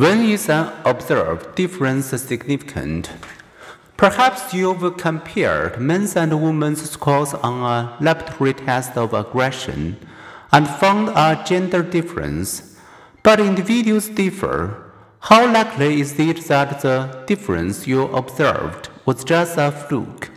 [0.00, 3.10] When is an observed difference significant?
[3.98, 9.98] Perhaps you've compared men's and women's scores on a laboratory test of aggression
[10.52, 12.78] and found a gender difference,
[13.22, 14.90] but individuals differ.
[15.18, 20.30] How likely is it that the difference you observed was just a fluke?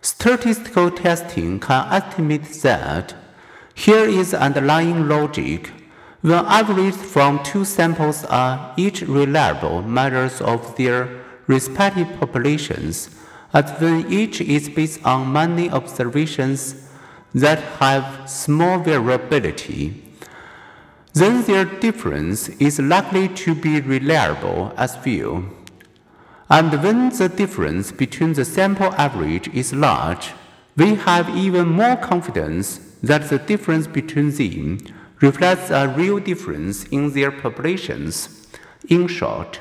[0.00, 3.14] Statistical testing can estimate that.
[3.72, 5.70] Here is underlying logic.
[6.26, 11.08] When averaged from two samples are each reliable measures of their
[11.46, 13.10] respective populations,
[13.52, 16.90] and when each is based on many observations
[17.32, 20.02] that have small variability,
[21.12, 25.44] then their difference is likely to be reliable as well.
[26.50, 30.32] And when the difference between the sample average is large,
[30.76, 34.78] we have even more confidence that the difference between them
[35.20, 38.46] reflects a real difference in their populations.
[38.88, 39.60] In short,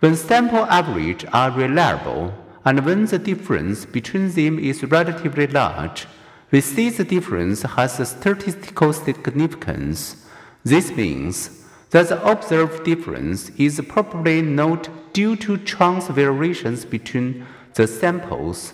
[0.00, 6.06] when sample average are reliable and when the difference between them is relatively large,
[6.50, 10.26] we see the difference has a statistical significance.
[10.64, 17.86] This means that the observed difference is probably not due to chance variations between the
[17.86, 18.72] samples.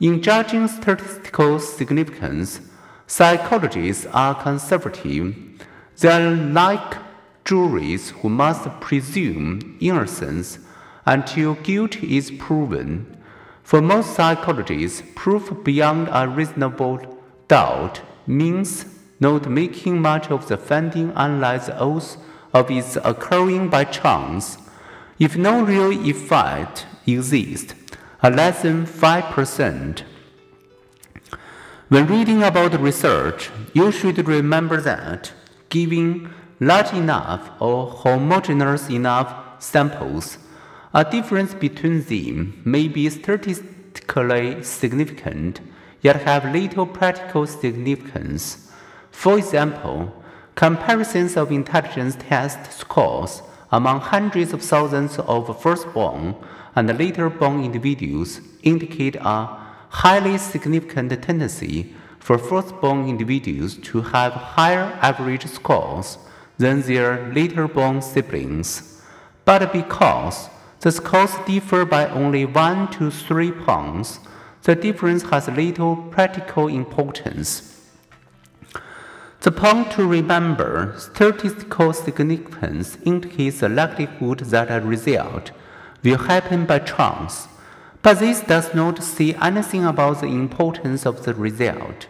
[0.00, 2.60] In judging statistical significance,
[3.06, 5.36] psychologists are conservative.
[5.98, 6.96] They are like
[7.44, 10.58] juries who must presume innocence
[11.04, 13.16] until guilt is proven.
[13.62, 17.00] For most psychologists, proof beyond a reasonable
[17.48, 18.86] doubt means
[19.20, 22.18] not making much of the finding unless the odds
[22.52, 24.58] of its occurring by chance.
[25.18, 27.74] If no real effect exists,
[28.22, 30.02] a less than 5%.
[31.88, 35.32] When reading about research, you should remember that
[35.68, 36.28] giving
[36.58, 40.38] large enough or homogeneous enough samples,
[40.92, 45.60] a difference between them may be statistically significant,
[46.00, 48.68] yet have little practical significance.
[49.12, 50.12] For example,
[50.56, 56.34] comparisons of intelligence test scores among hundreds of thousands of firstborn
[56.74, 59.65] and later born individuals indicate a
[60.02, 66.18] highly significant tendency for firstborn individuals to have higher average scores
[66.58, 69.00] than their later born siblings.
[69.46, 74.20] But because the scores differ by only 1 to 3 points,
[74.64, 77.80] the difference has little practical importance.
[79.40, 85.52] The point to remember statistical significance indicates the likelihood that a result
[86.02, 87.48] will happen by chance,
[88.06, 92.06] but this does not say anything about the importance of the result.